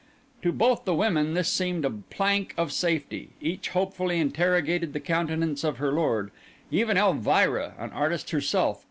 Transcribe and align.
To 0.41 0.51
both 0.51 0.83
the 0.85 0.95
women 0.95 1.35
this 1.35 1.47
seemed 1.47 1.85
a 1.85 1.91
plank 1.91 2.55
of 2.57 2.71
safety; 2.71 3.29
each 3.39 3.69
hopefully 3.69 4.19
interrogated 4.19 4.93
the 4.93 4.99
countenance 4.99 5.63
of 5.63 5.77
her 5.77 5.91
lord; 5.91 6.31
even 6.71 6.97
Elvira, 6.97 7.75
an 7.77 7.91
artist 7.91 8.31
herself! 8.31 8.79